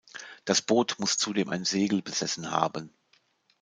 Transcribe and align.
Das 0.45 0.63
Boot 0.63 0.95
muss 0.97 1.19
zudem 1.19 1.49
ein 1.49 1.63
Segel 1.63 2.01
besessen 2.01 2.49
haben. 2.49 2.91